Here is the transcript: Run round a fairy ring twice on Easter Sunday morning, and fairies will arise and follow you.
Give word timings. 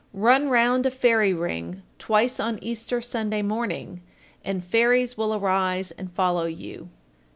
Run 0.15 0.49
round 0.49 0.87
a 0.87 0.89
fairy 0.89 1.31
ring 1.31 1.83
twice 1.99 2.39
on 2.39 2.57
Easter 2.63 3.03
Sunday 3.03 3.43
morning, 3.43 4.01
and 4.43 4.63
fairies 4.63 5.15
will 5.15 5.35
arise 5.35 5.91
and 5.91 6.11
follow 6.11 6.45
you. 6.47 6.89